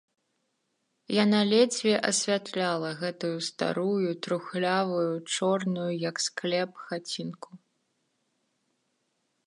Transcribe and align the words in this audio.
Яна 1.23 1.41
ледзьве 1.49 1.93
асвятляла 2.11 2.89
гэтую 3.03 3.35
старую, 3.49 4.09
трухлявую, 4.27 5.13
чорную, 5.37 5.89
як 6.09 6.15
склеп, 6.25 6.71
хацінку. 6.87 7.51